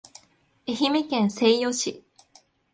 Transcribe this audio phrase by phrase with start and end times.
[0.67, 2.03] 愛媛県西予市